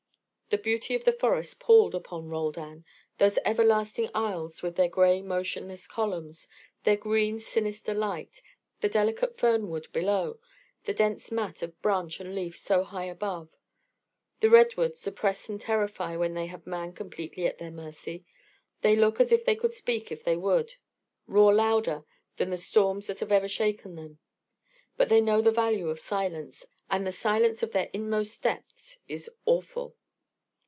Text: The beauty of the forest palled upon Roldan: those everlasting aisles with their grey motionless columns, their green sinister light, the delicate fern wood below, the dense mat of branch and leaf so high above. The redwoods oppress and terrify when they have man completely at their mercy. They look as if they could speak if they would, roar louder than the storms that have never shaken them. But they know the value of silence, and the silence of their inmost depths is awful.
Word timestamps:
The 0.53 0.57
beauty 0.57 0.95
of 0.95 1.05
the 1.05 1.13
forest 1.13 1.61
palled 1.61 1.95
upon 1.95 2.27
Roldan: 2.27 2.83
those 3.19 3.39
everlasting 3.45 4.09
aisles 4.13 4.61
with 4.61 4.75
their 4.75 4.89
grey 4.89 5.21
motionless 5.21 5.87
columns, 5.87 6.49
their 6.83 6.97
green 6.97 7.39
sinister 7.39 7.93
light, 7.93 8.41
the 8.81 8.89
delicate 8.89 9.37
fern 9.37 9.69
wood 9.69 9.87
below, 9.93 10.41
the 10.83 10.93
dense 10.93 11.31
mat 11.31 11.61
of 11.63 11.81
branch 11.81 12.19
and 12.19 12.35
leaf 12.35 12.57
so 12.57 12.83
high 12.83 13.05
above. 13.05 13.47
The 14.41 14.49
redwoods 14.49 15.07
oppress 15.07 15.47
and 15.47 15.61
terrify 15.61 16.17
when 16.17 16.33
they 16.33 16.47
have 16.47 16.67
man 16.67 16.91
completely 16.91 17.45
at 17.45 17.57
their 17.57 17.71
mercy. 17.71 18.25
They 18.81 18.97
look 18.97 19.21
as 19.21 19.31
if 19.31 19.45
they 19.45 19.55
could 19.55 19.71
speak 19.71 20.11
if 20.11 20.21
they 20.25 20.35
would, 20.35 20.73
roar 21.27 21.53
louder 21.53 22.03
than 22.35 22.49
the 22.49 22.57
storms 22.57 23.07
that 23.07 23.21
have 23.21 23.29
never 23.29 23.47
shaken 23.47 23.95
them. 23.95 24.19
But 24.97 25.07
they 25.07 25.21
know 25.21 25.41
the 25.41 25.51
value 25.51 25.87
of 25.87 26.01
silence, 26.01 26.65
and 26.89 27.07
the 27.07 27.13
silence 27.13 27.63
of 27.63 27.71
their 27.71 27.89
inmost 27.93 28.43
depths 28.43 28.99
is 29.07 29.29
awful. 29.45 29.95